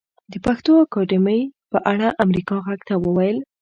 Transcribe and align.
د 0.31 0.33
پښتو 0.45 0.71
اکاډمۍ 0.83 1.41
په 1.71 1.77
اړه 1.91 2.07
امريکا 2.23 2.55
غږ 2.65 2.79
ته 2.89 2.95
وويل 3.05 3.37